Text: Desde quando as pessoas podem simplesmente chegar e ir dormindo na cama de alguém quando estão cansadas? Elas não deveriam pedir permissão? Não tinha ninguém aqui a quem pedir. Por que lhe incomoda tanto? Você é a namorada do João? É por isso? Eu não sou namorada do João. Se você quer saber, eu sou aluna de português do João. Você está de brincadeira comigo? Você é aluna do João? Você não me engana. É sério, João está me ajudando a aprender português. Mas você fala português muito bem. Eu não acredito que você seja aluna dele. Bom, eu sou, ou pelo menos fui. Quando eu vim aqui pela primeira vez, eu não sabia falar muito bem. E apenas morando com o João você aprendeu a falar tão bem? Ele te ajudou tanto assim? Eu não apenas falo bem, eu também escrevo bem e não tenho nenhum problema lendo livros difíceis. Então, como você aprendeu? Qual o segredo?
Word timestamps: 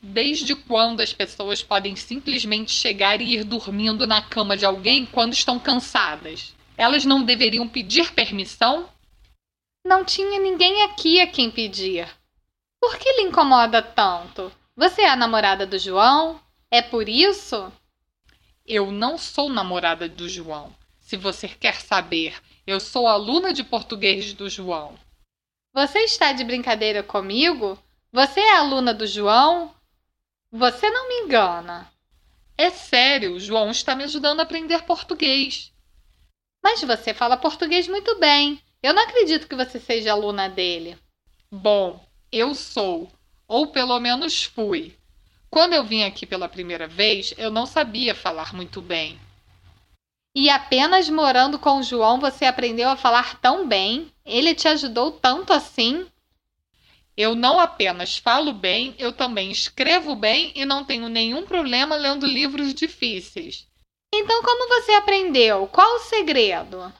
Desde 0.00 0.54
quando 0.54 1.00
as 1.00 1.12
pessoas 1.12 1.62
podem 1.62 1.96
simplesmente 1.96 2.70
chegar 2.70 3.20
e 3.20 3.34
ir 3.34 3.44
dormindo 3.44 4.06
na 4.06 4.22
cama 4.22 4.56
de 4.56 4.64
alguém 4.64 5.04
quando 5.04 5.32
estão 5.32 5.58
cansadas? 5.58 6.54
Elas 6.76 7.04
não 7.04 7.24
deveriam 7.24 7.68
pedir 7.68 8.12
permissão? 8.12 8.88
Não 9.84 10.04
tinha 10.04 10.38
ninguém 10.38 10.84
aqui 10.84 11.20
a 11.20 11.26
quem 11.26 11.50
pedir. 11.50 12.08
Por 12.80 12.96
que 12.96 13.12
lhe 13.14 13.22
incomoda 13.22 13.82
tanto? 13.82 14.52
Você 14.76 15.02
é 15.02 15.08
a 15.08 15.16
namorada 15.16 15.66
do 15.66 15.78
João? 15.78 16.40
É 16.70 16.80
por 16.80 17.08
isso? 17.08 17.72
Eu 18.64 18.92
não 18.92 19.18
sou 19.18 19.48
namorada 19.48 20.08
do 20.08 20.28
João. 20.28 20.72
Se 21.00 21.16
você 21.16 21.48
quer 21.48 21.80
saber, 21.80 22.36
eu 22.66 22.78
sou 22.78 23.08
aluna 23.08 23.52
de 23.52 23.64
português 23.64 24.32
do 24.34 24.48
João. 24.48 24.94
Você 25.74 26.00
está 26.00 26.32
de 26.32 26.44
brincadeira 26.44 27.02
comigo? 27.02 27.76
Você 28.12 28.40
é 28.40 28.56
aluna 28.56 28.94
do 28.94 29.06
João? 29.06 29.74
Você 30.50 30.88
não 30.90 31.08
me 31.08 31.14
engana. 31.26 31.92
É 32.56 32.70
sério, 32.70 33.38
João 33.38 33.70
está 33.70 33.94
me 33.94 34.04
ajudando 34.04 34.40
a 34.40 34.44
aprender 34.44 34.82
português. 34.84 35.72
Mas 36.62 36.82
você 36.82 37.12
fala 37.12 37.36
português 37.36 37.86
muito 37.86 38.18
bem. 38.18 38.60
Eu 38.82 38.94
não 38.94 39.02
acredito 39.02 39.46
que 39.46 39.54
você 39.54 39.78
seja 39.78 40.12
aluna 40.12 40.48
dele. 40.48 40.98
Bom, 41.50 42.02
eu 42.32 42.54
sou, 42.54 43.12
ou 43.46 43.66
pelo 43.66 44.00
menos 44.00 44.44
fui. 44.44 44.96
Quando 45.50 45.74
eu 45.74 45.84
vim 45.84 46.02
aqui 46.04 46.24
pela 46.24 46.48
primeira 46.48 46.86
vez, 46.86 47.34
eu 47.36 47.50
não 47.50 47.66
sabia 47.66 48.14
falar 48.14 48.54
muito 48.54 48.80
bem. 48.80 49.20
E 50.34 50.48
apenas 50.48 51.08
morando 51.10 51.58
com 51.58 51.78
o 51.78 51.82
João 51.82 52.20
você 52.20 52.44
aprendeu 52.46 52.88
a 52.88 52.96
falar 52.96 53.38
tão 53.40 53.66
bem? 53.68 54.10
Ele 54.24 54.54
te 54.54 54.68
ajudou 54.68 55.12
tanto 55.12 55.52
assim? 55.52 56.06
Eu 57.18 57.34
não 57.34 57.58
apenas 57.58 58.16
falo 58.16 58.52
bem, 58.52 58.94
eu 58.96 59.12
também 59.12 59.50
escrevo 59.50 60.14
bem 60.14 60.52
e 60.54 60.64
não 60.64 60.84
tenho 60.84 61.08
nenhum 61.08 61.44
problema 61.44 61.96
lendo 61.96 62.24
livros 62.24 62.72
difíceis. 62.72 63.66
Então, 64.14 64.40
como 64.40 64.68
você 64.68 64.92
aprendeu? 64.92 65.66
Qual 65.66 65.96
o 65.96 66.04
segredo? 66.04 66.92